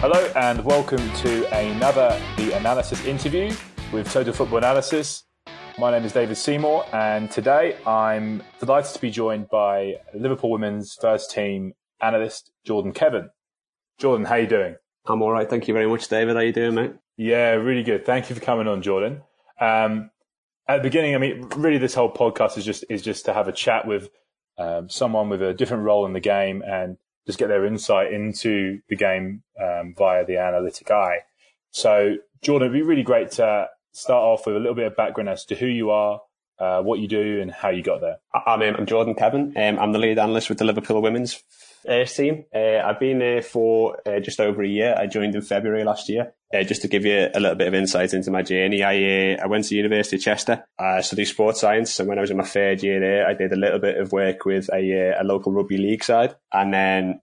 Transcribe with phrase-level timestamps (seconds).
[0.00, 3.52] Hello and welcome to another The Analysis interview
[3.92, 5.24] with Total Football Analysis.
[5.76, 10.94] My name is David Seymour and today I'm delighted to be joined by Liverpool women's
[10.94, 13.30] first team analyst Jordan Kevan.
[13.98, 14.76] Jordan, how are you doing?
[15.04, 15.50] I'm all right.
[15.50, 16.36] Thank you very much, David.
[16.36, 16.92] How you doing, mate?
[17.16, 18.06] Yeah, really good.
[18.06, 19.22] Thank you for coming on, Jordan.
[19.60, 20.12] Um,
[20.68, 23.48] at the beginning, I mean, really, this whole podcast is just is just to have
[23.48, 24.10] a chat with
[24.58, 28.80] um, someone with a different role in the game and just get their insight into
[28.88, 31.18] the game um, via the analytic eye.
[31.70, 35.28] So, Jordan, it'd be really great to start off with a little bit of background
[35.28, 36.22] as to who you are,
[36.58, 38.16] uh, what you do, and how you got there.
[38.32, 39.52] I'm, um, I'm Jordan Kevan.
[39.58, 41.42] Um, I'm the lead analyst with the Liverpool women's
[41.86, 42.44] uh, team.
[42.54, 44.94] Uh, I've been there for uh, just over a year.
[44.98, 46.32] I joined in February last year.
[46.52, 49.42] Uh, just to give you a little bit of insight into my journey, I uh,
[49.42, 50.64] I went to University of Chester.
[50.78, 53.52] I studied sports science, and when I was in my third year there, I did
[53.52, 57.20] a little bit of work with a, uh, a local rugby league side, and then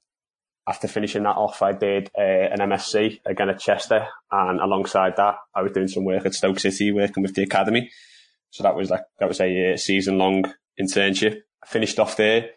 [0.67, 5.35] after finishing that off, I did uh, an MSc again at Chester, and alongside that,
[5.55, 7.91] I was doing some work at Stoke City, working with the academy.
[8.51, 10.45] So that was like that was a season long
[10.79, 11.41] internship.
[11.63, 12.51] I finished off there,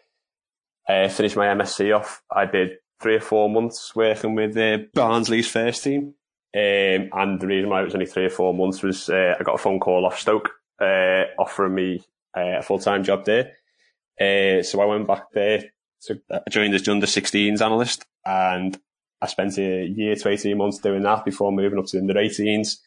[0.89, 2.21] uh, finished my MSc off.
[2.31, 6.15] I did three or four months working with uh, Barnsley's first team,
[6.55, 9.43] um, and the reason why it was only three or four months was uh, I
[9.43, 10.49] got a phone call off Stoke
[10.81, 12.03] uh, offering me
[12.35, 13.53] uh, a full time job there.
[14.19, 18.79] Uh, so I went back there so I joined as under 16s analyst and
[19.21, 22.13] I spent a year to 18 months doing that before moving up to the under
[22.13, 22.77] 18s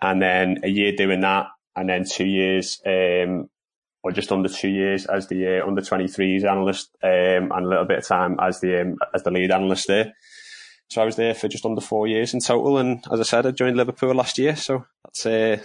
[0.00, 3.50] and then a year doing that and then two years, um,
[4.08, 7.84] or just under two years as the uh, under 23s analyst, um, and a little
[7.84, 10.14] bit of time as the, um, as the lead analyst there.
[10.88, 12.78] So I was there for just under four years in total.
[12.78, 14.56] And as I said, I joined Liverpool last year.
[14.56, 15.58] So that's, uh,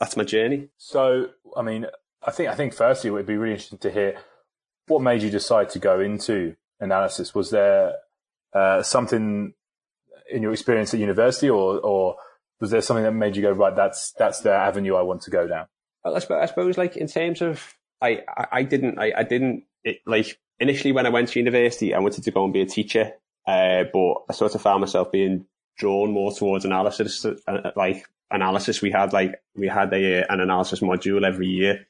[0.00, 0.68] that's my journey.
[0.78, 1.86] So, I mean,
[2.26, 4.18] I think, I think firstly, it would be really interesting to hear
[4.88, 7.34] what made you decide to go into analysis?
[7.34, 7.94] Was there
[8.52, 9.54] uh, something
[10.30, 12.16] in your experience at university, or or
[12.60, 13.74] was there something that made you go right?
[13.74, 15.66] That's that's the avenue I want to go down.
[16.04, 19.64] I suppose, I suppose like in terms of I I, I didn't I, I didn't
[19.84, 22.66] it, like initially when I went to university I wanted to go and be a
[22.66, 23.12] teacher,
[23.46, 27.24] uh, but I sort of found myself being drawn more towards analysis.
[27.24, 31.86] Uh, like analysis, we had like we had a an analysis module every year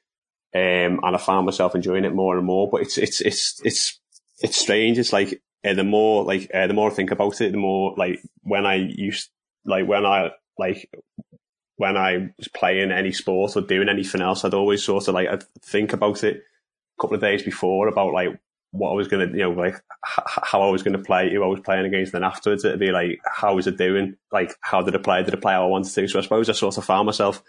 [0.55, 2.69] um, and I found myself enjoying it more and more.
[2.71, 4.01] But it's it's it's it's
[4.41, 4.99] it's strange.
[4.99, 7.95] It's like uh, the more like uh, the more I think about it, the more
[7.97, 9.29] like when I used
[9.65, 10.91] like when I like
[11.79, 15.29] when I was playing any sport or doing anything else, I'd always sort of like
[15.29, 18.39] I'd think about it a couple of days before about like
[18.73, 21.47] what I was gonna, you know, like h- how I was gonna play, who I
[21.47, 22.13] was playing against.
[22.13, 24.17] And Then afterwards, it'd be like, how was it doing?
[24.31, 25.23] Like, how did I play?
[25.23, 26.09] Did I play how I wanted to?
[26.09, 27.43] So I suppose I sort of found myself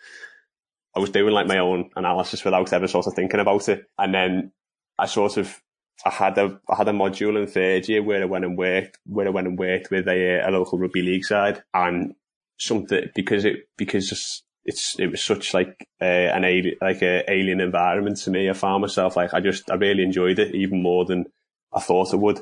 [0.96, 3.86] I was doing like my own analysis without ever sort of thinking about it.
[3.98, 4.52] And then
[4.98, 5.62] I sort of,
[6.06, 8.98] I had a, I had a module in third year where I went and worked,
[9.06, 12.16] where I went and worked with a, a local rugby league side and
[12.60, 17.60] something because it, because it's, it was such like uh, an alien, like a alien
[17.62, 18.50] environment to me.
[18.50, 21.26] I found myself like, I just, I really enjoyed it even more than
[21.74, 22.40] I thought I would.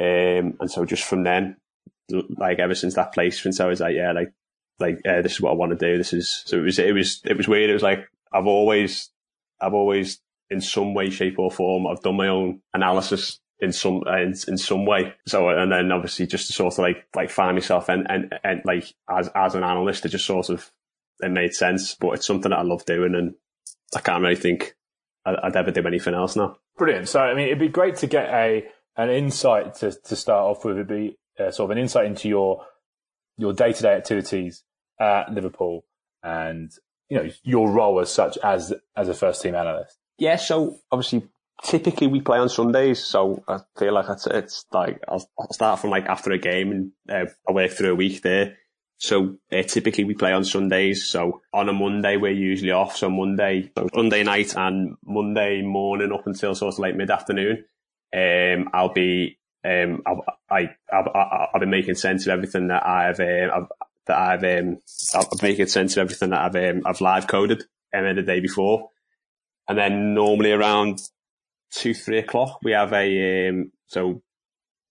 [0.00, 1.56] Um, and so just from then,
[2.10, 4.32] like ever since that placement, I was like, yeah, like
[4.78, 5.98] like uh, this is what I want to do.
[5.98, 7.70] This is so it was it was it was weird.
[7.70, 9.10] It was like I've always
[9.60, 10.20] I've always
[10.50, 14.34] in some way, shape or form I've done my own analysis in some uh, in,
[14.46, 15.14] in some way.
[15.26, 18.62] So and then obviously just to sort of like like find myself and and and
[18.64, 20.70] like as as an analyst, it just sort of
[21.20, 21.94] it made sense.
[21.94, 23.34] But it's something that I love doing, and
[23.94, 24.76] I can't really think
[25.24, 26.56] I'd ever do anything else now.
[26.76, 27.08] Brilliant.
[27.08, 28.66] So I mean, it'd be great to get a
[28.96, 30.76] an insight to to start off with.
[30.76, 32.64] It'd be uh, sort of an insight into your
[33.36, 34.64] your day to day activities
[35.00, 35.84] at Liverpool
[36.22, 36.72] and
[37.08, 39.96] you know your role as such as as a first team analyst?
[40.18, 41.28] Yeah, so obviously
[41.62, 45.90] typically we play on Sundays, so I feel like it's, it's like I'll, start from
[45.90, 48.56] like after a game and uh, I work through a week there.
[48.98, 51.06] So uh, typically we play on Sundays.
[51.06, 52.96] So on a Monday we're usually off.
[52.96, 57.64] So Monday, so Monday night and Monday morning up until sort of late mid afternoon,
[58.14, 63.20] um, I'll be um, I'll, I, I'll, I'll, be making sense of everything that I've,
[63.20, 63.66] uh, I've
[64.06, 64.78] that I've um,
[65.14, 68.90] I've making sense of everything that I've um, I've live coded um, the day before,
[69.68, 71.00] and then normally around
[71.70, 74.22] two three o'clock we have a um, so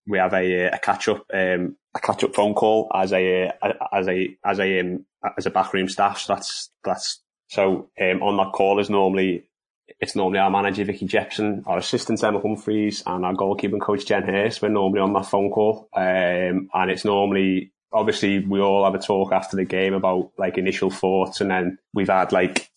[0.08, 3.52] we have a, a catch up um, a catch up phone call as a
[3.92, 5.04] as a as a um,
[5.36, 6.20] as a backroom staff.
[6.20, 9.44] So that's that's so um, on that call is normally
[10.00, 14.22] it's normally our manager Vicky Jepson, our assistant Emma Humphreys, and our goalkeeping coach Jen
[14.24, 14.62] Hurst.
[14.62, 18.98] We're normally on that phone call, um, and it's normally obviously we all have a
[18.98, 22.70] talk after the game about like initial thoughts and then we've had like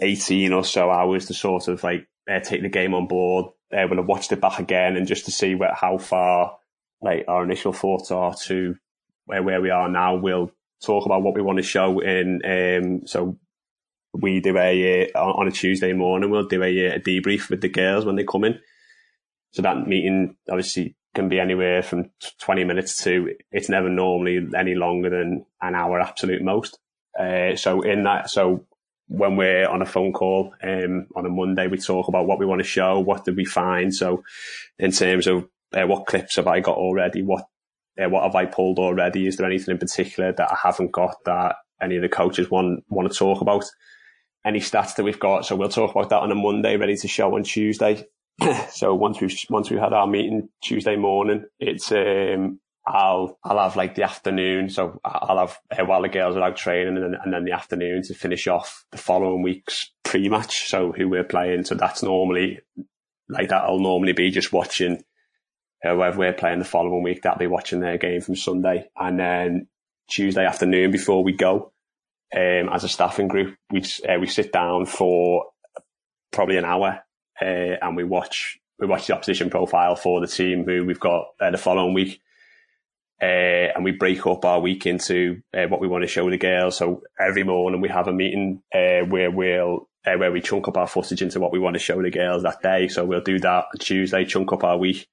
[0.00, 3.46] 18 or so hours to sort of like uh, take the game on board.
[3.72, 6.58] Uh, we'll have watched it back again and just to see where, how far
[7.00, 8.76] like our initial thoughts are to
[9.26, 10.50] where, where we are now, we'll
[10.82, 12.40] talk about what we want to show in.
[12.44, 13.38] Um, so
[14.12, 16.30] we do a uh, on a Tuesday morning.
[16.30, 18.58] We'll do a, a debrief with the girls when they come in.
[19.52, 22.10] So that meeting obviously can be anywhere from
[22.40, 26.78] 20 minutes to it's never normally any longer than an hour absolute most.
[27.18, 28.66] Uh, so in that, so
[29.12, 32.46] when we're on a phone call um, on a Monday, we talk about what we
[32.46, 33.94] want to show, what did we find.
[33.94, 34.24] So
[34.78, 37.44] in terms of uh, what clips have I got already, what
[38.02, 39.26] uh, what have I pulled already?
[39.26, 42.84] Is there anything in particular that I haven't got that any of the coaches want
[42.88, 43.66] want to talk about?
[44.46, 47.06] Any stats that we've got, so we'll talk about that on a Monday, ready to
[47.06, 48.04] show on Tuesday.
[48.70, 53.76] so once we've once we had our meeting Tuesday morning, it's um, I'll I'll have
[53.76, 57.20] like the afternoon, so I'll have uh, while the girls are out training, and then,
[57.22, 60.68] and then the afternoon to finish off the following week's pre-match.
[60.68, 62.60] So who we're playing, so that's normally
[63.28, 65.04] like that'll normally be just watching
[65.82, 67.22] whoever we're playing the following week.
[67.22, 69.68] That'll be watching their game from Sunday, and then
[70.10, 71.72] Tuesday afternoon before we go,
[72.34, 75.46] um, as a staffing group, we uh, we sit down for
[76.32, 77.04] probably an hour,
[77.40, 81.26] uh, and we watch we watch the opposition profile for the team who we've got
[81.40, 82.20] uh, the following week
[83.22, 86.36] uh, and we break up our week into uh, what we want to show the
[86.36, 86.76] girls.
[86.76, 90.76] So every morning we have a meeting uh, where we'll uh, where we chunk up
[90.76, 92.88] our footage into what we want to show the girls that day.
[92.88, 95.06] So we'll do that Tuesday, chunk up our week.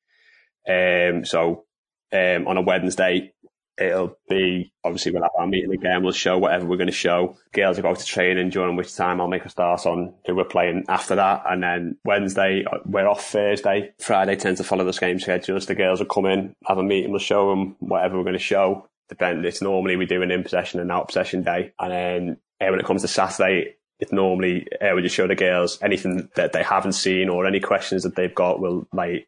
[0.67, 1.65] Um, so
[2.11, 3.31] um, on a Wednesday,
[3.79, 6.03] it'll be obviously we'll have our meeting again.
[6.03, 7.37] We'll show whatever we're going to show.
[7.53, 10.43] Girls are about to training during which time I'll make a start on who we're
[10.43, 11.43] playing after that.
[11.49, 13.93] And then Wednesday we're off Thursday.
[13.99, 15.59] Friday tends to follow the same schedule.
[15.59, 17.11] the girls will come in, have a meeting.
[17.11, 18.87] We'll show them whatever we're going to show.
[19.07, 19.45] Depend.
[19.45, 21.73] It's normally we do an in possession and out possession day.
[21.79, 25.35] And then uh, when it comes to Saturday, it's normally uh, we just show the
[25.35, 28.59] girls anything that they haven't seen or any questions that they've got.
[28.59, 29.27] Will like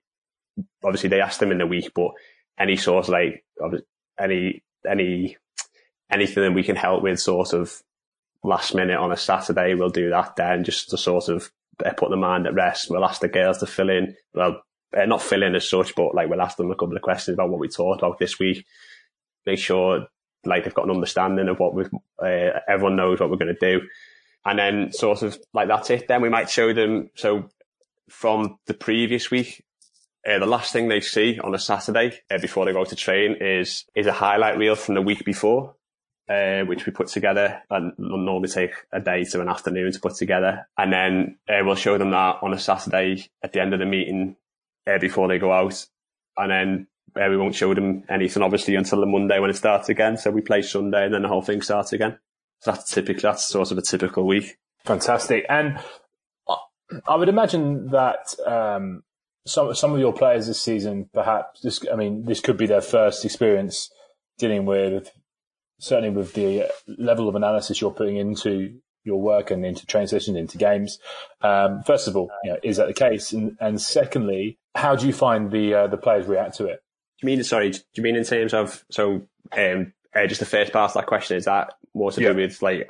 [0.84, 2.12] obviously they ask them in the week, but
[2.60, 3.44] any sort of like
[4.22, 5.38] any any
[6.12, 7.82] anything that we can help with sort of
[8.44, 11.52] last minute on a Saturday, we'll do that then just to sort of
[11.86, 12.90] uh, put the mind at rest.
[12.90, 14.62] We'll ask the girls to fill in, well,
[14.96, 17.36] uh, not fill in as such, but like we'll ask them a couple of questions
[17.36, 18.66] about what we talked about this week.
[19.46, 20.08] Make sure
[20.44, 21.86] like they've got an understanding of what we
[22.20, 23.86] uh, everyone knows what we're going to do.
[24.44, 26.08] And then sort of like that's it.
[26.08, 27.10] Then we might show them.
[27.16, 27.50] So
[28.10, 29.64] from the previous week,
[30.28, 33.38] uh, the last thing they see on a Saturday uh, before they go to train
[33.40, 35.76] is is a highlight reel from the week before,
[36.30, 40.16] uh, which we put together and normally take a day to an afternoon to put
[40.16, 43.80] together, and then uh, we'll show them that on a Saturday at the end of
[43.80, 44.36] the meeting
[44.86, 45.88] uh, before they go out,
[46.38, 49.90] and then uh, we won't show them anything obviously until the Monday when it starts
[49.90, 50.18] again.
[50.18, 52.20] So we play Sunday and then the whole thing starts again.
[52.60, 53.24] So that's typical.
[53.24, 54.58] That's sort of a typical week.
[54.86, 55.80] Fantastic, and
[57.08, 58.36] I would imagine that.
[58.46, 59.02] Um
[59.46, 61.80] some some of your players this season, perhaps this.
[61.92, 63.90] I mean, this could be their first experience
[64.38, 65.12] dealing with
[65.80, 70.38] certainly with the level of analysis you're putting into your work and into train sessions,
[70.38, 71.00] into games.
[71.42, 73.34] Um, first of all, you know, is that the case?
[73.34, 76.84] And, and secondly, how do you find the uh, the players react to it?
[77.20, 77.72] Do you mean sorry?
[77.72, 79.28] Do you mean in terms of so
[79.58, 82.30] um, uh, just the first part of that question is that more to yeah.
[82.30, 82.90] do with like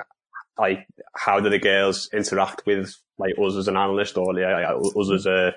[0.58, 5.10] like how do the girls interact with like us as an analyst or like, us
[5.10, 5.54] as a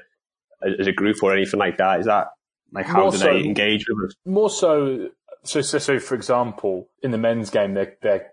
[0.79, 1.99] as a group or anything like that?
[1.99, 2.27] Is that
[2.73, 4.15] like how more do so, they engage with us?
[4.25, 5.09] More so,
[5.43, 8.31] so, so, so, for example, in the men's game, they're, they're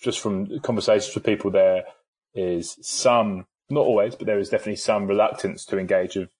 [0.00, 1.84] just from conversations with people, there
[2.34, 6.30] is some, not always, but there is definitely some reluctance to engage with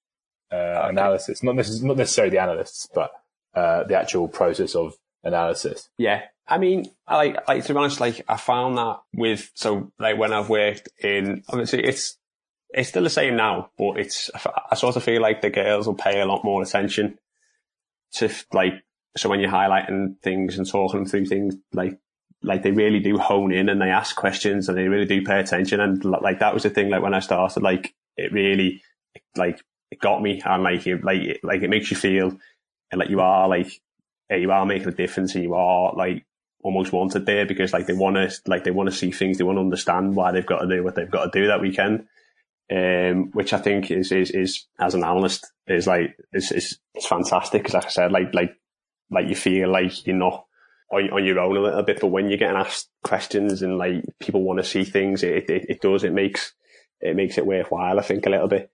[0.53, 0.89] uh, okay.
[0.91, 1.43] analysis.
[1.43, 3.13] Not, necess- not necessarily the analysts, but
[3.55, 5.89] uh, the actual process of analysis.
[5.97, 6.23] Yeah.
[6.47, 10.19] I mean, I like, like to be honest, like I found that with, so like
[10.19, 12.19] when I've worked in, obviously it's,
[12.75, 14.31] it's still the same now, but it's,
[14.71, 17.19] I sort of feel like the girls will pay a lot more attention
[18.15, 18.75] to like,
[19.17, 21.99] so when you're highlighting things and talking through things, like,
[22.43, 25.39] like they really do hone in and they ask questions and they really do pay
[25.39, 25.79] attention.
[25.79, 28.83] And like, that was the thing, like when I started, like, it really,
[29.37, 29.61] like,
[29.93, 32.37] it got me and like, it, like, like it makes you feel
[32.93, 33.81] like you are like,
[34.31, 36.25] you are making a difference and you are like
[36.63, 39.45] almost wanted there because like they want to, like they want to see things, they
[39.45, 42.07] want to understand why they've got to do what they've got to do that weekend
[42.73, 47.07] um, which I think is, is, is, as an analyst, is like, is, is, it's
[47.07, 47.65] fantastic.
[47.65, 48.53] Cause like I said, like, like,
[49.11, 50.45] like you feel like you're not
[50.91, 54.05] on, on your own a little bit, but when you're getting asked questions and like
[54.19, 56.53] people want to see things, it, it, it does, it makes,
[57.01, 58.71] it makes it worthwhile, I think, a little bit.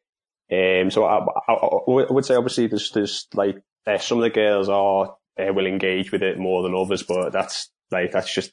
[0.52, 4.30] Um, so I, I, I would say obviously there's, there's like, uh, some of the
[4.30, 8.52] girls are, uh, will engage with it more than others, but that's like, that's just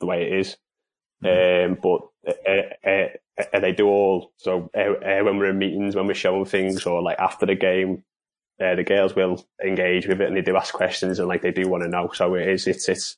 [0.00, 0.56] the way it is.
[1.22, 1.72] Mm-hmm.
[1.72, 2.00] Um, but
[2.86, 3.08] uh,
[3.40, 6.44] uh, uh, they do all so uh, uh, when we're in meetings, when we're showing
[6.44, 8.04] things, or like after the game,
[8.60, 11.52] uh, the girls will engage with it and they do ask questions and like they
[11.52, 12.10] do want to know.
[12.12, 13.16] So it is, it's, it's,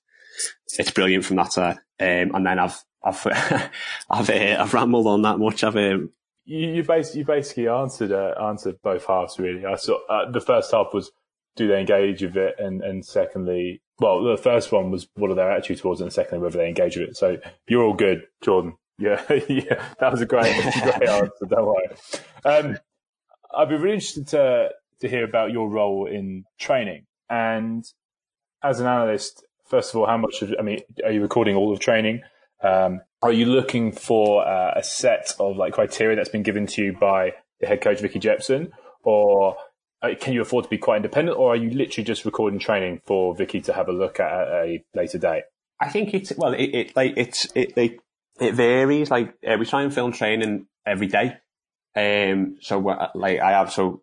[0.78, 1.78] it's brilliant from that side.
[1.98, 3.26] Um, and then I've, I've,
[4.10, 5.64] I've, uh, I've rambled on that much.
[5.64, 6.10] I've, um,
[6.44, 9.66] you, you basically, you basically answered, uh, answered both halves really.
[9.66, 11.10] I saw, uh, the first half was,
[11.56, 12.54] do they engage with it?
[12.58, 16.12] And, and secondly, well, the first one was what are their attitude towards it, and
[16.12, 17.16] secondly, whether they engage with it.
[17.16, 17.36] So
[17.68, 18.74] you're all good, Jordan.
[19.02, 21.46] Yeah, yeah, that was a great, great answer.
[21.48, 21.88] Don't worry.
[22.44, 22.78] Um,
[23.54, 27.84] I'd be really interested to to hear about your role in training and
[28.62, 29.44] as an analyst.
[29.66, 32.22] First of all, how much of I mean, are you recording all of training?
[32.62, 36.84] Um, are you looking for uh, a set of like criteria that's been given to
[36.84, 39.56] you by the head coach Vicky Jepson, or
[40.00, 43.00] uh, can you afford to be quite independent, or are you literally just recording training
[43.04, 45.44] for Vicky to have a look at at a later date?
[45.80, 47.76] I think it's well, it, it like it's it
[48.40, 49.10] it varies.
[49.10, 51.36] Like uh, we try and film training every day.
[51.94, 52.78] Um, so
[53.14, 54.02] like I have so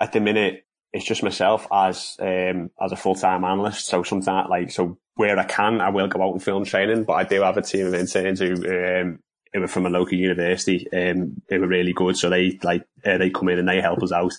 [0.00, 3.86] at the minute it's just myself as um as a full time analyst.
[3.86, 7.04] So sometimes like so where I can, I will go out and film training.
[7.04, 9.20] But I do have a team of interns who um
[9.52, 10.86] who are from a local university.
[10.92, 14.02] Um, they were really good, so they like uh, they come in and they help
[14.02, 14.32] us out.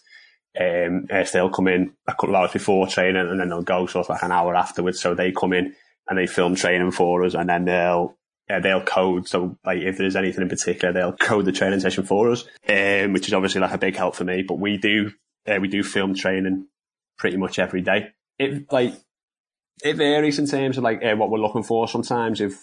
[0.59, 4.05] Um, uh, they'll come in a couple hours before training and then they'll go sort
[4.05, 4.99] of like an hour afterwards.
[4.99, 5.73] So they come in
[6.07, 8.15] and they film training for us and then they'll
[8.49, 9.27] uh, they'll code.
[9.27, 13.13] So like if there's anything in particular, they'll code the training session for us, um,
[13.13, 14.43] which is obviously like a big help for me.
[14.43, 15.11] But we do
[15.47, 16.67] uh, we do film training
[17.17, 18.09] pretty much every day.
[18.37, 18.93] It like
[19.83, 21.87] it varies in terms of like uh, what we're looking for.
[21.87, 22.59] Sometimes if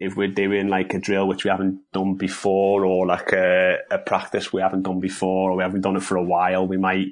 [0.00, 3.98] if we're doing like a drill which we haven't done before or like a, a
[3.98, 7.08] practice we haven't done before or we haven't done it for a while, we might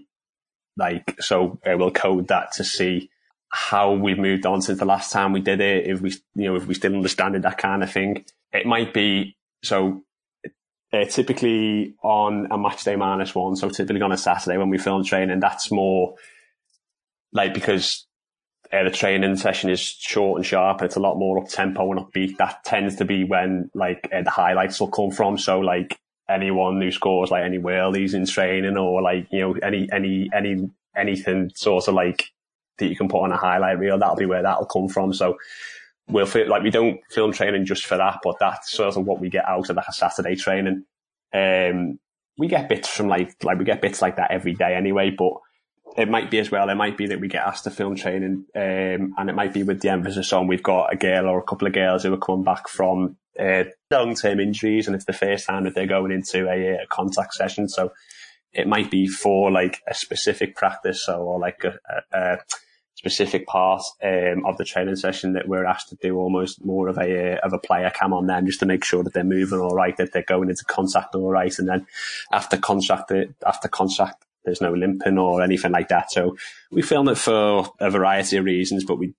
[0.76, 3.10] like, so uh, we'll code that to see
[3.52, 5.86] how we've moved on since the last time we did it.
[5.86, 8.24] If we, you know, if we still understand it, that kind of thing.
[8.50, 10.02] It might be, so
[10.92, 13.56] uh, typically on a match day minus one.
[13.56, 16.14] So typically on a Saturday when we film training, that's more
[17.32, 18.06] like because
[18.72, 21.92] uh, the training session is short and sharp and it's a lot more up tempo
[21.92, 22.38] and upbeat.
[22.38, 25.36] That tends to be when like uh, the highlights will come from.
[25.36, 29.90] So like anyone who scores like any worldies in training or like, you know, any,
[29.92, 32.30] any, any, anything sort of like
[32.82, 35.12] that you can put on a highlight reel, that'll be where that'll come from.
[35.12, 35.38] So
[36.08, 39.20] we'll feel like we don't film training just for that, but that's sort of what
[39.20, 40.84] we get out of that Saturday training.
[41.32, 41.98] Um,
[42.38, 45.34] we get bits from like, like we get bits like that every day anyway, but
[45.96, 46.68] it might be as well.
[46.68, 49.62] It might be that we get asked to film training, um, and it might be
[49.62, 52.18] with the emphasis on we've got a girl or a couple of girls who are
[52.18, 56.12] coming back from uh, long term injuries, and it's the first time that they're going
[56.12, 57.68] into a, a, contact session.
[57.68, 57.92] So
[58.52, 62.38] it might be for like a specific practice or like a, a, a
[63.02, 66.96] specific part um, of the training session that we're asked to do almost more of
[66.98, 69.74] a of a player cam on them just to make sure that they're moving all
[69.74, 71.84] right, that they're going into contact all right, and then
[72.30, 73.10] after contact
[73.44, 76.12] after contact there's no limping or anything like that.
[76.12, 76.36] So
[76.70, 79.14] we film it for a variety of reasons, but we,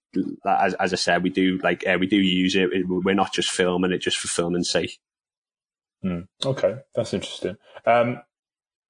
[0.45, 2.69] as, as I said, we do like uh, we do use it.
[2.87, 4.97] We're not just filming it just for filming's sake.
[6.05, 7.57] Mm, okay, that's interesting.
[7.85, 8.21] Um,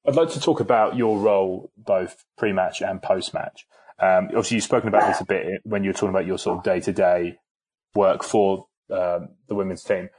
[0.05, 3.65] I'd like to talk about your role both pre-match and post-match.
[3.99, 6.63] Um, obviously, you've spoken about this a bit when you're talking about your sort of
[6.63, 7.37] day-to-day
[7.95, 10.09] work for um, the women's team,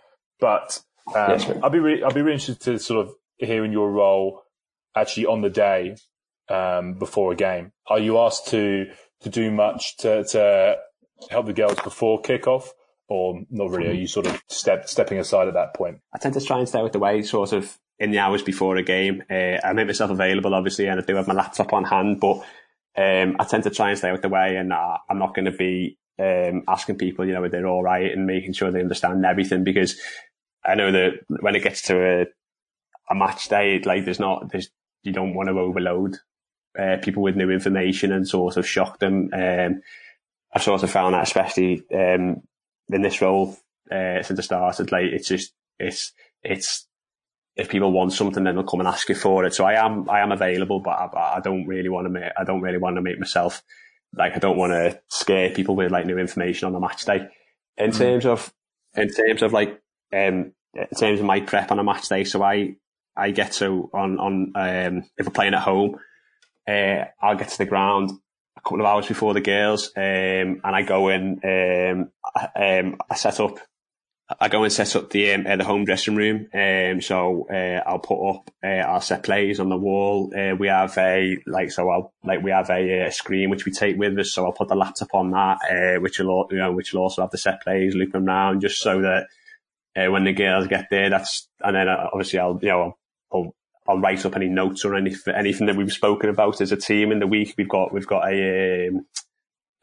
[0.40, 0.82] but
[1.14, 3.90] um, yes, I'll be re- I'll be really interested to sort of hear in your
[3.90, 4.42] role
[4.96, 5.96] actually on the day
[6.48, 7.72] um, before a game?
[7.86, 8.86] Are you asked to
[9.20, 10.76] to do much to, to
[11.30, 12.68] help the girls before kickoff,
[13.08, 13.88] or not really?
[13.88, 16.00] Are you sort of step stepping aside at that point?
[16.14, 18.76] I tend to try and stay with the way, sort of in the hours before
[18.76, 19.22] a game.
[19.30, 22.44] Uh, I make myself available, obviously, and I do have my laptop on hand, but
[22.96, 25.46] um, I tend to try and stay with the way, and I, I'm not going
[25.46, 28.80] to be um, asking people, you know, if they're all right and making sure they
[28.80, 30.00] understand everything because
[30.64, 32.26] I know that when it gets to a,
[33.10, 34.70] a match day, like there's not, there's
[35.02, 36.16] you don't want to overload
[36.78, 39.30] uh, people with new information and sort of shock them.
[39.32, 39.82] Um,
[40.52, 42.42] I've sort of found that, especially um,
[42.88, 43.56] in this role
[43.90, 46.86] uh, since I started, like it's just it's it's
[47.56, 49.54] if people want something, then they'll come and ask you for it.
[49.54, 52.44] So I am I am available, but I, I don't really want to make I
[52.44, 53.62] don't really want to make myself
[54.16, 57.28] like I don't want to scare people with like new information on the match day.
[57.76, 57.98] In mm.
[57.98, 58.52] terms of
[58.96, 59.80] in terms of like
[60.12, 62.76] um, in terms of my prep on a match day, so I
[63.16, 65.96] I get to on on um, if we're playing at home,
[66.68, 68.10] uh, I'll get to the ground
[68.56, 71.40] a couple of hours before the girls, um, and I go in.
[71.44, 73.58] Um, I, um, I set up.
[74.40, 76.48] I go and set up the um, uh, the home dressing room.
[76.54, 80.32] Um, so uh, I'll put up uh, our set plays on the wall.
[80.34, 83.72] Uh, we have a like so I'll like we have a, a, screen which we
[83.72, 84.32] take with us.
[84.32, 87.20] So I'll put the laptop on that, uh, which will you know which will also
[87.20, 89.26] have the set plays looping around, just so that
[89.94, 92.96] uh, when the girls get there, that's and then uh, obviously I'll you know
[93.30, 93.54] I'll
[93.86, 97.12] I'll write up any notes or anything anything that we've spoken about as a team
[97.12, 97.54] in the week.
[97.58, 99.06] We've got we've got a um,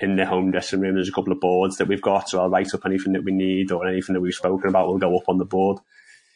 [0.01, 0.95] in the home dressing room.
[0.95, 3.31] There's a couple of boards that we've got, so I'll write up anything that we
[3.31, 4.87] need or anything that we've spoken about.
[4.87, 5.79] will go up on the board.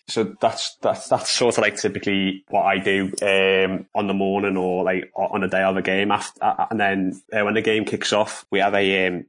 [0.07, 4.55] So that's that's that's sort of like typically what I do um, on the morning
[4.55, 6.11] or like on the day of a game.
[6.11, 9.25] After and then uh, when the game kicks off, we have a um,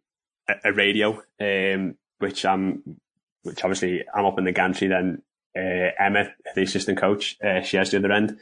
[0.64, 2.98] a radio, um, which I'm
[3.42, 4.88] which obviously I'm up in the gantry.
[4.88, 5.22] Then
[5.56, 8.38] uh, Emma, the assistant coach, uh, she has the other end.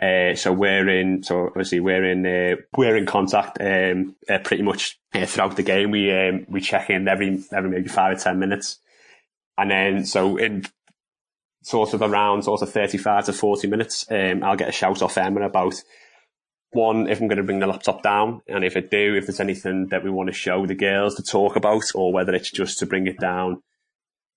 [0.00, 4.62] Uh, so we're in, so obviously we're in, uh, we're in contact, um, uh, pretty
[4.62, 5.90] much uh, throughout the game.
[5.90, 8.78] We, um, we check in every, every maybe five or 10 minutes.
[9.56, 10.64] And then, so in
[11.62, 15.18] sort of around sort of 35 to 40 minutes, um, I'll get a shout off
[15.18, 15.74] Emma about
[16.70, 18.42] one, if I'm going to bring the laptop down.
[18.46, 21.22] And if I do, if there's anything that we want to show the girls to
[21.22, 23.62] talk about or whether it's just to bring it down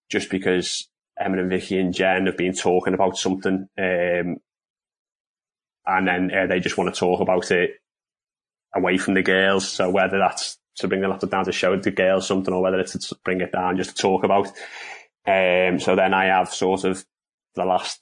[0.09, 0.89] just because
[1.19, 4.37] Emma and Vicky and Jen have been talking about something, um,
[5.85, 7.71] and then uh, they just want to talk about it
[8.75, 9.67] away from the girls.
[9.67, 12.79] So whether that's to bring the laptop down to show the girls something, or whether
[12.79, 14.47] it's to bring it down just to talk about.
[15.27, 17.05] Um, so then I have sort of
[17.55, 18.01] the last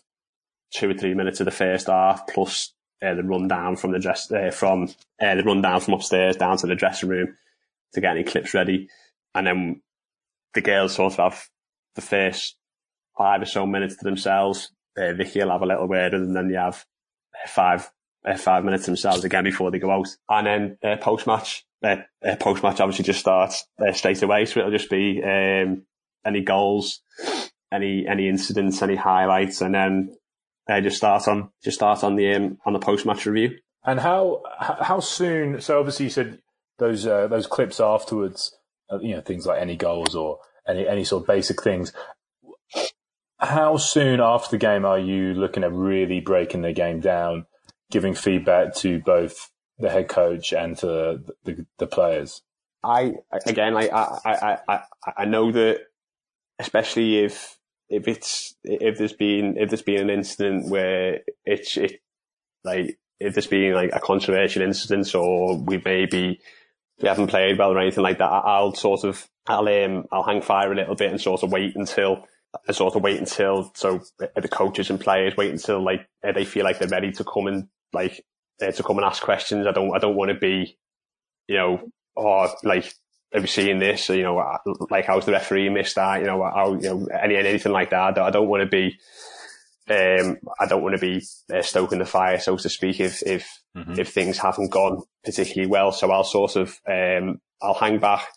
[0.73, 4.31] two or three minutes of the first half plus uh, the rundown from the dress
[4.31, 4.89] uh, from
[5.21, 7.35] uh, the rundown from upstairs down to the dressing room
[7.93, 8.87] to get any clips ready,
[9.33, 9.81] and then
[10.53, 11.47] the girls sort of have
[11.95, 12.55] the first
[13.17, 14.71] five or so minutes to themselves.
[14.97, 16.85] Uh, Vicky will have a little word, and then you have
[17.47, 17.89] five
[18.25, 20.07] uh, five minutes themselves again before they go out.
[20.29, 24.45] And then uh, post match, uh, uh post match obviously just starts uh, straight away.
[24.45, 25.83] So it'll just be um,
[26.25, 27.01] any goals,
[27.71, 30.15] any any incidents, any highlights, and then
[30.69, 33.57] uh, just start on just start on the um, on the post match review.
[33.85, 35.61] And how how soon?
[35.61, 36.39] So obviously you said
[36.77, 38.55] those those clips afterwards.
[39.01, 41.93] you know things like any goals or any any sort of basic things
[43.39, 47.45] how soon after the game are you looking at really breaking the game down,
[47.89, 52.41] giving feedback to both the head coach and to the, the, the players?
[52.83, 53.13] I
[53.45, 54.81] again, like I, I I
[55.17, 55.81] I know that
[56.59, 57.57] especially if
[57.89, 62.01] if it's if there's been if there's been an incident where it's it
[62.63, 66.39] like if there's been like a controversial incident or we maybe
[67.01, 70.41] we haven't played well or anything like that, I'll sort of I'll um I'll hang
[70.41, 72.25] fire a little bit and sort of wait until
[72.67, 76.63] I sort of wait until so the coaches and players wait until like they feel
[76.63, 78.25] like they're ready to come and like
[78.61, 79.67] uh, to come and ask questions.
[79.67, 80.77] I don't I don't want to be,
[81.47, 82.93] you know, or like
[83.33, 84.09] have you seen this?
[84.09, 84.57] you know,
[84.89, 86.21] like how's the referee missed that?
[86.21, 88.17] You know, how you know any anything like that.
[88.17, 88.97] I don't want to be.
[89.91, 93.61] Um, I don't want to be uh, stoking the fire, so to speak, if if
[93.75, 93.99] mm-hmm.
[93.99, 95.91] if things haven't gone particularly well.
[95.91, 98.27] So I'll sort of um, I'll hang back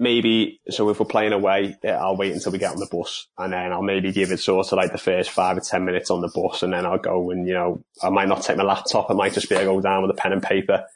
[0.00, 3.52] maybe so if we're playing away, I'll wait until we get on the bus and
[3.52, 6.22] then I'll maybe give it sort of like the first five or ten minutes on
[6.22, 9.10] the bus and then I'll go and you know I might not take my laptop.
[9.10, 10.86] I might just be able to go down with a pen and paper,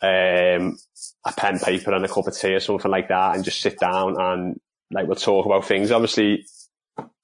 [0.00, 0.78] um,
[1.26, 3.78] a pen, paper, and a cup of tea or something like that, and just sit
[3.78, 4.58] down and
[4.90, 5.92] like we'll talk about things.
[5.92, 6.46] Obviously,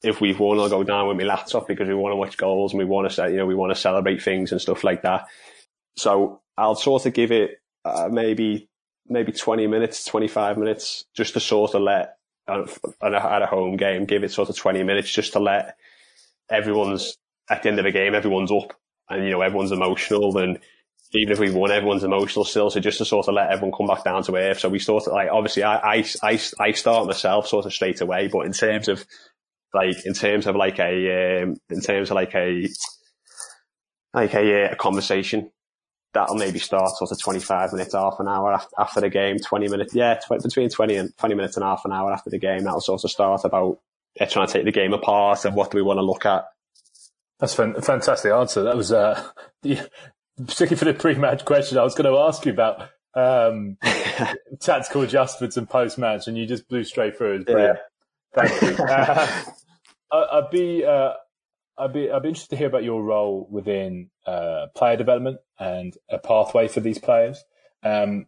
[0.03, 2.73] if we've won, I'll go down with my laptop because we want to watch goals
[2.73, 5.27] and we want to, you know, we want to celebrate things and stuff like that.
[5.97, 8.69] So I'll sort of give it uh, maybe
[9.13, 12.17] maybe 20 minutes, 25 minutes, just to sort of let,
[12.49, 12.67] uh,
[13.03, 15.77] at a home game, give it sort of 20 minutes just to let
[16.51, 17.17] everyone's,
[17.51, 18.75] at the end of the game, everyone's up
[19.09, 20.59] and, you know, everyone's emotional and
[21.15, 22.71] even if we won, everyone's emotional still.
[22.71, 24.61] So just to sort of let everyone come back down to earth.
[24.61, 28.01] So we sort of like, obviously I, I, I, I start myself sort of straight
[28.01, 29.05] away, but in terms of
[29.75, 32.69] like, in terms of like a, um, in terms of like a,
[34.15, 35.51] like a, a conversation,
[36.15, 39.69] that'll maybe start sort of 25 minutes, half an hour after, after the game, 20
[39.69, 42.65] minutes, yeah, tw- between 20 and 20 minutes and half an hour after the game.
[42.65, 43.79] That'll sort of start about
[44.19, 46.45] yeah, trying to take the game apart and what do we want to look at.
[47.41, 48.63] That's a fantastic answer.
[48.63, 49.23] That was, uh,
[49.63, 53.79] particularly for the pre-match question, I was going to ask you about um,
[54.61, 57.45] tactical adjustments and post-match, and you just blew straight through.
[57.45, 57.79] brilliant.
[58.37, 58.45] Yeah.
[58.47, 59.53] Thank you.
[60.13, 61.13] Uh, I'd be uh,
[61.83, 65.95] I'd be I'd be interested to hear about your role within uh, player development and
[66.09, 67.43] a pathway for these players.
[67.83, 68.27] Um,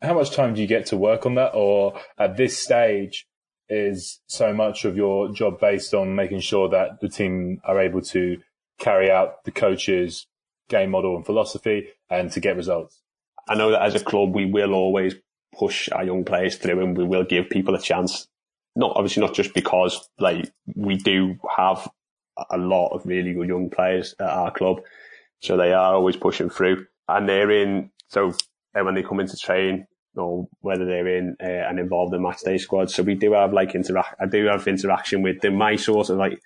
[0.00, 3.26] how much time do you get to work on that, or at this stage,
[3.68, 8.00] is so much of your job based on making sure that the team are able
[8.00, 8.38] to
[8.78, 10.26] carry out the coach's
[10.68, 13.00] game model and philosophy and to get results?
[13.48, 15.14] I know that as a club, we will always
[15.56, 18.28] push our young players through and we will give people a chance.
[18.76, 21.88] Not obviously not just because like we do have
[22.50, 24.80] a lot of really good young players at our club.
[25.40, 28.30] So they are always pushing through and they're in, so
[28.74, 32.40] uh, when they come into train or whether they're in uh, and involved in match
[32.44, 32.90] day squad.
[32.90, 35.56] So we do have like interact, I do have interaction with them.
[35.56, 36.40] My sort of like,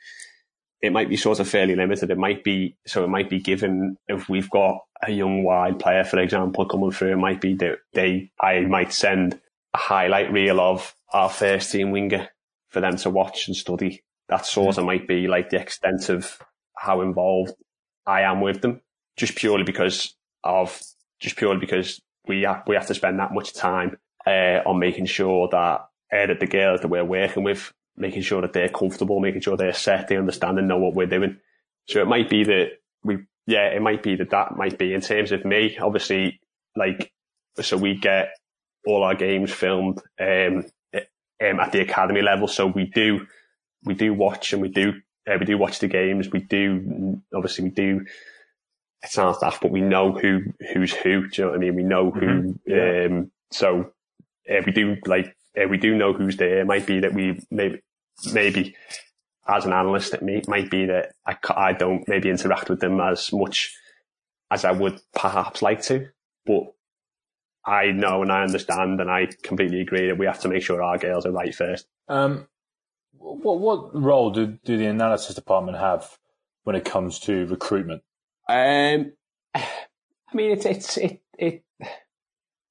[0.81, 2.11] it might be sort of fairly limited.
[2.11, 6.05] It might be so it might be given if we've got a young wide player,
[6.05, 7.13] for example, coming through.
[7.13, 9.41] It might be that they I might send
[9.75, 12.29] a highlight reel of our first team winger
[12.69, 14.03] for them to watch and study.
[14.29, 16.39] That sort of might be like the extent of
[16.77, 17.55] how involved
[18.07, 18.81] I am with them,
[19.17, 20.15] just purely because
[20.45, 20.81] of
[21.21, 25.07] just purely because we have, we have to spend that much time uh, on making
[25.07, 25.57] sure that
[26.13, 29.57] uh, that the girls that we're working with making sure that they're comfortable, making sure
[29.57, 31.39] they're set, they understand and know what we're doing.
[31.89, 32.69] So it might be that
[33.03, 36.41] we, yeah, it might be that that might be in terms of me, obviously,
[36.77, 37.13] like,
[37.61, 38.31] so we get
[38.87, 40.65] all our games filmed, um,
[40.95, 42.47] um, at the academy level.
[42.47, 43.27] So we do,
[43.89, 44.93] we do watch and we do,
[45.29, 46.31] uh, we do watch the games.
[46.31, 48.05] We do, obviously we do,
[49.03, 51.27] it sounds daft, but we know who, who's who.
[51.29, 51.75] Do you know what I mean?
[51.75, 53.13] We know who, mm-hmm.
[53.13, 53.93] um, so
[54.49, 56.61] uh, we do like, uh, we do know who's there.
[56.61, 57.81] It might be that we maybe
[58.33, 58.77] maybe
[59.47, 63.01] as an analyst, it may, might be that I, I don't maybe interact with them
[63.01, 63.75] as much
[64.51, 66.09] as I would perhaps like to,
[66.45, 66.65] but
[67.65, 70.83] I know and I understand and I completely agree that we have to make sure
[70.83, 71.87] our girls are right first.
[72.09, 72.47] Um,
[73.19, 76.19] what what role do, do the analysis department have
[76.65, 78.03] when it comes to recruitment?
[78.49, 79.13] Um,
[79.55, 81.65] I mean, it's it's it it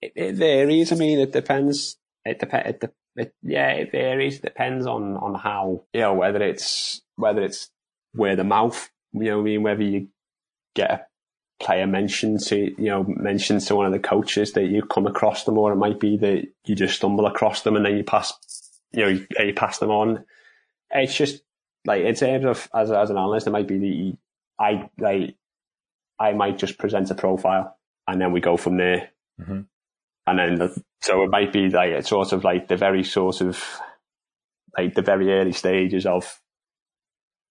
[0.01, 0.91] it, it varies.
[0.91, 1.97] I mean, it depends.
[2.25, 2.69] It depends.
[2.69, 4.37] It, it, yeah, it varies.
[4.37, 7.69] It depends on, on how, you know, whether it's, whether it's
[8.13, 9.63] word of mouth, you know I mean?
[9.63, 10.07] Whether you
[10.75, 11.05] get a
[11.63, 15.45] player mentioned to, you know, mentioned to one of the coaches that you come across
[15.45, 18.33] them, or it might be that you just stumble across them and then you pass,
[18.91, 20.23] you know, you, you pass them on.
[20.91, 21.41] It's just
[21.85, 24.17] like, in terms of, as, as an analyst, it might be the,
[24.59, 25.35] I, like,
[26.19, 29.09] I might just present a profile and then we go from there.
[29.39, 29.61] Mm-hmm.
[30.27, 33.39] And then the, so it might be like it's sort of like the very sort
[33.39, 33.63] of
[34.77, 36.41] like the very early stages of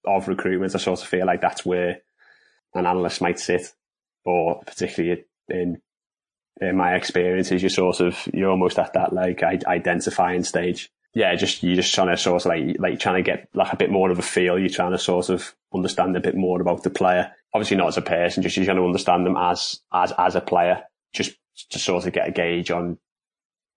[0.05, 0.75] of recruitment.
[0.75, 2.03] I sort of feel like that's where
[2.75, 3.72] an analyst might sit,
[4.27, 5.81] or particularly in
[6.61, 10.90] in my experiences, you're sort of you're almost at that like identifying stage.
[11.16, 13.76] Yeah, just you're just trying to sort of like like trying to get like a
[13.76, 14.59] bit more of a feel.
[14.59, 17.33] You're trying to sort of understand a bit more about the player.
[17.55, 20.42] Obviously, not as a person, just you're trying to understand them as as as a
[20.42, 20.83] player.
[21.14, 21.38] Just
[21.70, 22.98] to sort of get a gauge on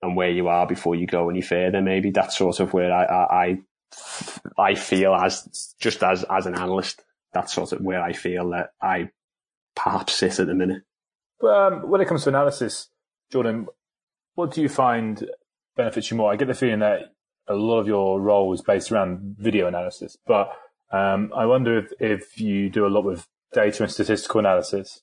[0.02, 1.82] and where you are before you go any further.
[1.82, 3.60] Maybe that's sort of where I, I,
[4.58, 8.71] I feel as just as, as an analyst, that's sort of where I feel that
[8.82, 9.12] I
[9.78, 10.84] perhaps sit at the minute.
[11.39, 12.89] But um, when it comes to analysis,
[13.32, 13.67] Jordan,
[14.36, 15.25] what do you find
[15.78, 16.34] benefits you more?
[16.34, 17.13] I get the feeling that
[17.49, 20.51] a lot of your role is based around video analysis, but
[20.91, 25.01] um, I wonder if, if you do a lot with data and statistical analysis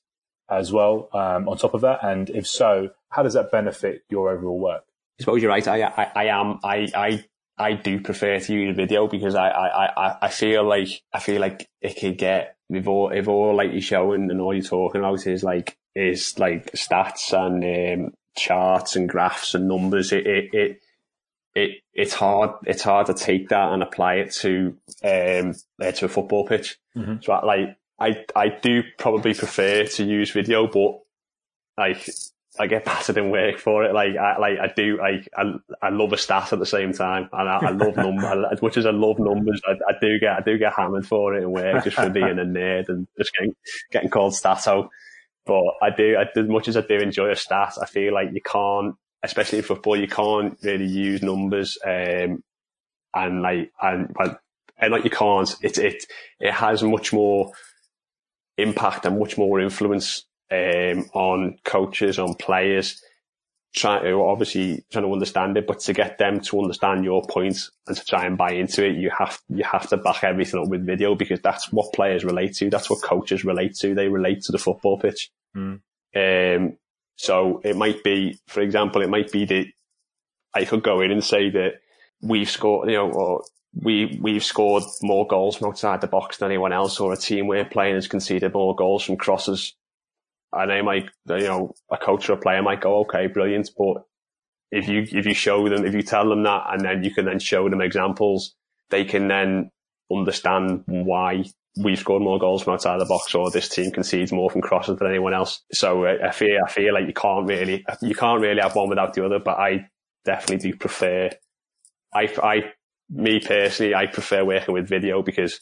[0.49, 4.29] as well um, on top of that, and if so, how does that benefit your
[4.29, 4.83] overall work?
[5.19, 5.67] I suppose you're right.
[5.67, 6.59] I, I, I am.
[6.63, 7.25] I, I,
[7.57, 11.67] I do prefer to use video because I, I, I, feel like I feel like
[11.81, 15.25] it could get if all if all like you're showing and all you're talking about
[15.25, 20.11] is like is like stats and um, charts and graphs and numbers.
[20.11, 20.81] It, it, it
[21.57, 26.07] it it's hard it's hard to take that and apply it to um to a
[26.07, 26.77] football pitch.
[26.95, 27.15] Mm-hmm.
[27.21, 30.99] So like I I do probably prefer to use video, but
[31.77, 32.07] like
[32.59, 33.93] I get battered in work for it.
[33.93, 37.27] Like I like I do like I I love a stat at the same time,
[37.33, 39.59] and I, I love numbers as much as I love numbers.
[39.67, 42.39] I, I, do get I do get hammered for it in work just for being
[42.39, 43.55] a nerd and just getting
[43.91, 44.89] getting called stato.
[45.45, 48.29] But I do I, as much as I do enjoy a stat, I feel like
[48.33, 51.77] you can't, especially in football, you can't really use numbers.
[51.85, 52.43] Um,
[53.13, 54.15] and like and
[54.79, 55.55] and like you can't.
[55.61, 56.05] It it
[56.39, 57.51] it has much more
[58.57, 63.01] impact and much more influence um, on coaches, on players,
[63.75, 67.69] trying to obviously trying to understand it, but to get them to understand your points
[67.69, 70.61] point and to try and buy into it, you have you have to back everything
[70.61, 72.69] up with video because that's what players relate to.
[72.69, 73.93] That's what coaches relate to.
[73.93, 75.31] They relate to the football pitch.
[75.55, 75.81] Mm.
[76.15, 76.77] Um,
[77.17, 79.65] so it might be, for example, it might be that
[80.53, 81.73] I could go in and say that
[82.21, 86.51] we've scored, you know, or we we've scored more goals from outside the box than
[86.51, 89.75] anyone else, or a team we're playing has conceded more goals from crosses.
[90.53, 93.69] And they might, you know, a coach or a player might go, okay, brilliant.
[93.77, 94.03] But
[94.71, 97.25] if you if you show them, if you tell them that, and then you can
[97.25, 98.55] then show them examples,
[98.89, 99.71] they can then
[100.11, 101.45] understand why
[101.83, 104.97] we've scored more goals from outside the box, or this team concedes more from crosses
[104.97, 105.61] than anyone else.
[105.71, 108.89] So uh, I feel I feel like you can't really you can't really have one
[108.89, 109.39] without the other.
[109.39, 109.89] But I
[110.25, 111.29] definitely do prefer.
[112.13, 112.73] I I
[113.09, 115.59] me personally, I prefer working with video because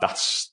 [0.00, 0.52] that's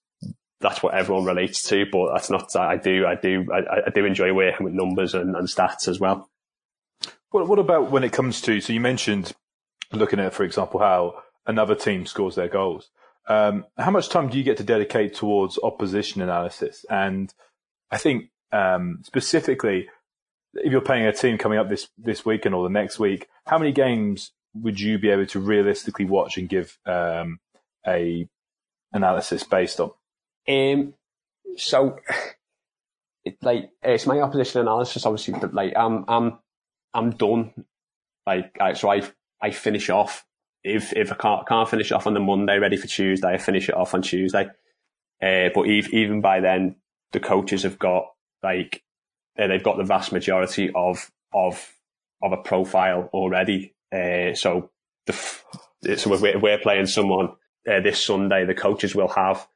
[0.62, 1.86] that's what everyone relates to.
[1.92, 2.56] But that's not.
[2.56, 3.06] I do.
[3.06, 3.46] I do.
[3.54, 6.30] I, I do enjoy working with numbers and, and stats as well.
[7.32, 8.62] What What about when it comes to?
[8.62, 9.34] So you mentioned
[9.92, 12.90] looking at, for example, how another team scores their goals.
[13.30, 16.84] Um, how much time do you get to dedicate towards opposition analysis?
[16.90, 17.32] And
[17.92, 19.88] I think um, specifically,
[20.56, 23.60] if you're playing a team coming up this this weekend or the next week, how
[23.60, 27.40] many games would you be able to realistically watch and give um,
[27.88, 28.28] a
[28.92, 29.92] analysis based on?
[30.48, 30.96] Um,
[31.56, 31.98] so,
[33.24, 36.40] it, like it's my opposition analysis, obviously, but like I'm I'm
[36.96, 37.54] I'm done.
[38.26, 39.04] Like so, I
[39.40, 40.26] I finish off
[40.64, 43.70] if if I can't can't finish off on the Monday, ready for Tuesday, I finish
[43.70, 44.48] it off on Tuesday.
[45.22, 46.76] Uh, but even by then,
[47.12, 48.06] the coaches have got
[48.44, 48.84] like
[49.38, 51.74] uh, they've got the vast majority of of
[52.22, 53.74] of a profile already.
[53.92, 54.70] Uh, so
[55.06, 57.30] the so if we're, if we're playing someone
[57.70, 59.48] uh, this Sunday, the coaches will have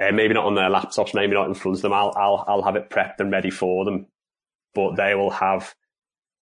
[0.00, 1.92] uh, maybe not on their laptops, maybe not in front of them.
[1.92, 4.06] I'll I'll I'll have it prepped and ready for them,
[4.74, 5.74] but they will have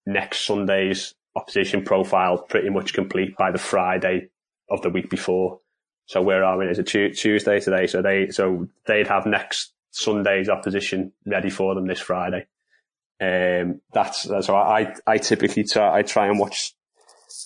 [0.07, 4.29] next Sunday's opposition profile pretty much complete by the Friday
[4.71, 5.61] of the week before.
[6.07, 6.67] So where are we?
[6.67, 7.87] It's it Tuesday today?
[7.87, 12.47] So they so they'd have next Sunday's opposition ready for them this Friday.
[13.21, 16.75] Um, that's so I I typically try, I try and watch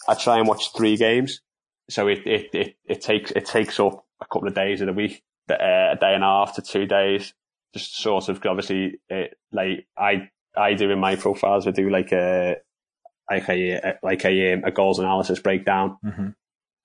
[0.08, 1.40] I try and watch three games.
[1.88, 4.92] So it it it, it takes it takes up a couple of days of the
[4.92, 7.32] week, uh, a day and a half to two days.
[7.74, 12.12] Just sort of obviously it, like I I do in my profiles I do like
[12.12, 12.56] a
[13.30, 15.98] like a like a um, a goals analysis breakdown.
[16.04, 16.28] Mm-hmm.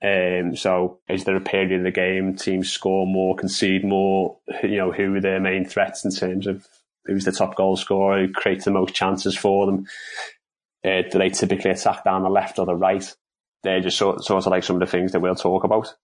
[0.05, 4.37] Um, so is there a period of the game teams score more, concede more?
[4.61, 6.67] You know, who are their main threats in terms of
[7.05, 9.85] who's the top goal scorer, who creates the most chances for them?
[10.85, 13.15] Uh, do they typically attack down the left or the right?
[13.63, 15.95] They're just sort, sort of like some of the things that we'll talk about.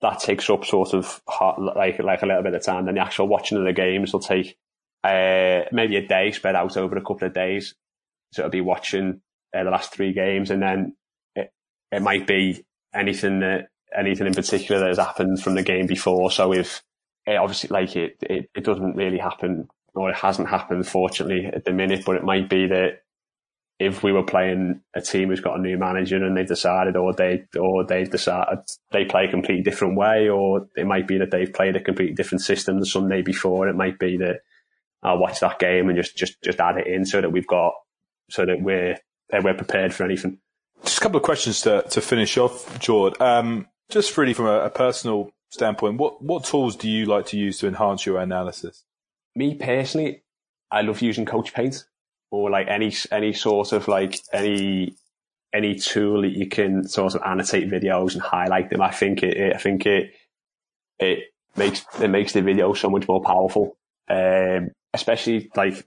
[0.00, 2.86] That takes up sort of hot, like like a little bit of time.
[2.86, 4.58] Then the actual watching of the games will take
[5.04, 7.74] uh, maybe a day spread out over a couple of days.
[8.32, 9.20] So it'll be watching
[9.54, 10.96] uh, the last three games, and then
[11.34, 11.52] it,
[11.92, 12.64] it might be
[12.94, 16.30] anything that anything in particular that has happened from the game before.
[16.30, 16.82] So if
[17.26, 21.64] it obviously like it, it, it doesn't really happen or it hasn't happened fortunately at
[21.64, 23.02] the minute, but it might be that
[23.78, 27.12] if we were playing a team who's got a new manager and they've decided or
[27.12, 28.58] they or they've decided
[28.92, 32.14] they play a completely different way or it might be that they've played a completely
[32.14, 33.68] different system the Sunday before.
[33.68, 34.40] It might be that
[35.02, 37.72] I'll watch that game and just just just add it in so that we've got
[38.30, 38.96] so that we're
[39.42, 40.38] we're prepared for anything.
[40.82, 43.20] Just a couple of questions to, to finish off, Jord.
[43.20, 47.38] Um, just really from a, a, personal standpoint, what, what tools do you like to
[47.38, 48.84] use to enhance your analysis?
[49.34, 50.22] Me personally,
[50.70, 51.84] I love using Coach Paint
[52.30, 54.96] or like any any sort of like any
[55.52, 58.82] any tool that you can sort of annotate videos and highlight them.
[58.82, 60.12] I think it, it I think it
[60.98, 63.76] it makes it makes the video so much more powerful.
[64.08, 65.86] Um, especially like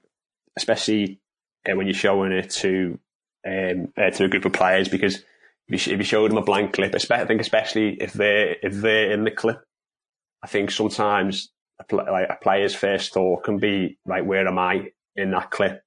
[0.56, 1.20] especially
[1.70, 2.98] uh, when you're showing it to
[3.48, 5.24] um, uh, to a group of players because
[5.68, 8.74] if you, if you show them a blank clip, I think especially if they're if
[8.74, 9.64] they're in the clip,
[10.44, 14.60] I think sometimes a, pl- like a player's first thought can be like, where am
[14.60, 15.82] I in that clip?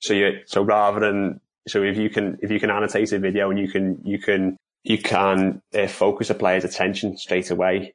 [0.00, 3.50] So you so rather than so if you can if you can annotate a video
[3.50, 7.94] and you can you can you can uh, focus a player's attention straight away.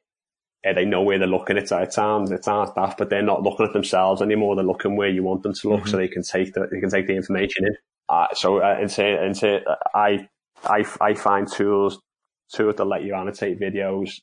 [0.66, 1.56] Uh, they know where they're looking.
[1.56, 4.56] It's it sounds it sounds daft, but they're not looking at themselves anymore.
[4.56, 5.90] They're looking where you want them to look, mm-hmm.
[5.90, 7.76] so they can take the they can take the information in.
[8.08, 9.60] Uh, so uh, into, into,
[9.94, 10.28] I,
[10.64, 12.00] I, I find tools,
[12.52, 14.20] tools that let you annotate videos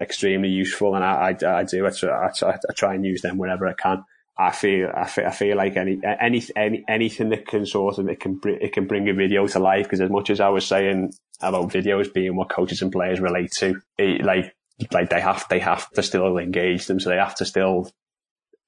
[0.00, 0.94] extremely useful.
[0.94, 4.04] And I, I, I do, I, I, I try and use them whenever I can.
[4.38, 8.08] I feel, I feel, I feel like any, any, any, anything that can sort of,
[8.08, 9.88] it can, it can bring a video to life.
[9.88, 13.52] Cause as much as I was saying about videos being what coaches and players relate
[13.52, 14.54] to, it, like,
[14.92, 17.00] like they have, they have to still engage them.
[17.00, 17.90] So they have to still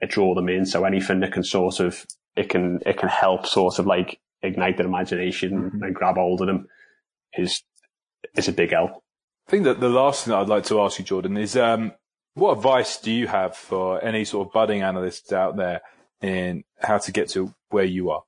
[0.07, 0.65] draw them in.
[0.65, 4.77] So anything that can sort of, it can, it can help sort of like ignite
[4.77, 5.83] their imagination mm-hmm.
[5.83, 6.69] and grab hold of them
[7.37, 7.63] is
[8.37, 9.03] is a big help.
[9.47, 11.93] I think that the last thing that I'd like to ask you, Jordan, is um,
[12.35, 15.81] what advice do you have for any sort of budding analysts out there
[16.21, 18.23] in how to get to where you are?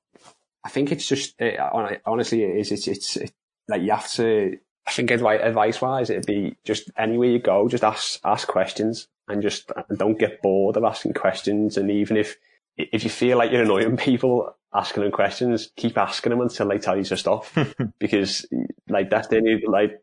[0.63, 1.59] I think it's just it,
[2.05, 2.71] honestly, it is.
[2.71, 3.31] It's, it's it,
[3.67, 4.57] like you have to.
[4.87, 9.41] I think advice wise, it'd be just anywhere you go, just ask ask questions and
[9.41, 11.77] just and don't get bored of asking questions.
[11.77, 12.35] And even if
[12.77, 16.77] if you feel like you're annoying people, asking them questions, keep asking them until they
[16.77, 17.45] tell you to stop.
[17.99, 18.45] because
[18.87, 19.99] like that's the only, like,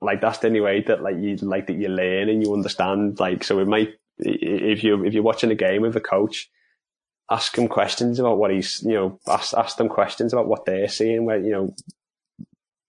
[0.00, 3.20] like that's the only way that like you, like that you learn and you understand.
[3.20, 6.50] Like, so it might, if you, if you're watching a game with a coach,
[7.30, 10.88] ask him questions about what he's, you know, ask, ask them questions about what they're
[10.88, 11.74] seeing where, you know,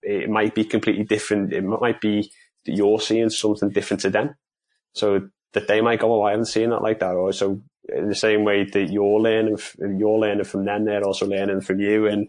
[0.01, 1.53] it might be completely different.
[1.53, 2.31] It might be
[2.65, 4.35] that you're seeing something different to them.
[4.93, 7.15] So that they might go, oh, I haven't seen that like that.
[7.15, 11.27] Or so in the same way that you're learning, you're learning from them, they're also
[11.27, 12.27] learning from you and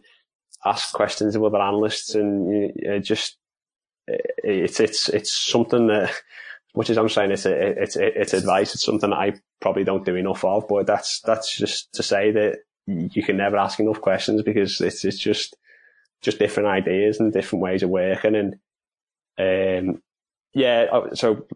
[0.64, 3.36] ask questions of other analysts and know, just,
[4.06, 6.12] it's, it's, it's something that
[6.72, 8.74] which is I'm saying it's a, it's it's advice.
[8.74, 12.30] It's something that I probably don't do enough of, but that's that's just to say
[12.32, 15.56] that you can never ask enough questions because it's it's just
[16.22, 18.54] just different ideas and different ways of working and
[19.38, 20.02] um
[20.54, 21.46] yeah oh, so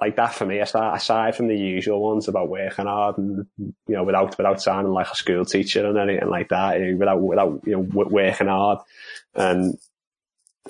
[0.00, 4.04] like that for me aside from the usual ones about working hard and you know
[4.04, 7.80] without without sounding like a school teacher and anything like that without without you know
[7.90, 8.78] working hard
[9.34, 9.78] and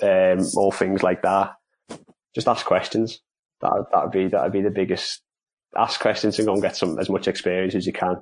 [0.01, 1.55] um all things like that
[2.33, 3.21] just ask questions
[3.61, 5.21] that that'd be that'd be the biggest
[5.75, 8.17] ask questions and go and get some as much experience as you can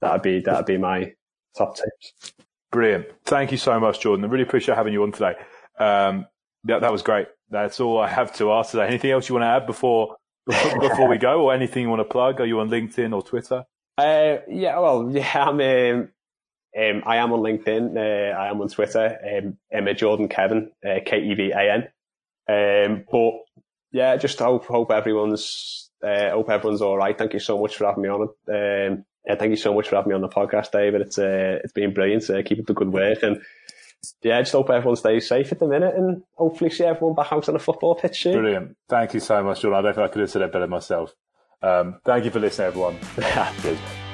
[0.00, 1.12] that'd be that'd be my
[1.56, 2.32] top tips
[2.72, 3.06] Brilliant.
[3.24, 4.24] Thank you so much, Jordan.
[4.24, 5.34] I really appreciate having you on today.
[5.78, 6.26] Um,
[6.66, 7.28] yeah, that was great.
[7.48, 8.86] That's all I have to ask today.
[8.86, 10.16] Anything else you want to add before
[10.80, 12.40] before we go, or anything you want to plug?
[12.40, 13.64] Are you on LinkedIn or Twitter?
[13.98, 15.60] Uh, yeah, well, yeah, I'm.
[15.60, 16.08] Um,
[16.78, 17.96] um, I am on LinkedIn.
[17.96, 19.18] Uh, I am on Twitter.
[19.24, 21.88] Um, Emma Jordan Kevan, uh, K E V A N.
[22.48, 23.32] Um, but
[23.92, 27.16] yeah, just hope hope everyone's uh, hope everyone's all right.
[27.16, 28.90] Thank you so much for having me on it.
[28.92, 31.00] Um, yeah, thank you so much for having me on the podcast, David.
[31.00, 32.28] It's uh, it's been brilliant.
[32.28, 33.40] Uh, keep up the good work, and
[34.22, 37.32] yeah, I just hope everyone stays safe at the minute, and hopefully see everyone back
[37.32, 38.40] out on the football pitch soon.
[38.40, 38.76] Brilliant.
[38.88, 39.74] Thank you so much, John.
[39.74, 41.14] I don't think I could have said it better myself.
[41.62, 42.98] Um, thank you for listening, everyone.